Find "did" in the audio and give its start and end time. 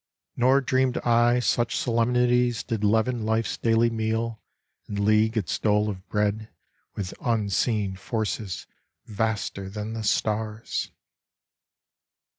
2.63-2.83